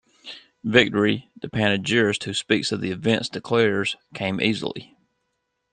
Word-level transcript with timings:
Victory, 0.63 1.29
the 1.39 1.47
panegyrist 1.47 2.23
who 2.23 2.33
speaks 2.33 2.71
of 2.71 2.81
the 2.81 2.89
events 2.89 3.29
declares, 3.29 3.95
came 4.15 4.41
easily. 4.41 4.97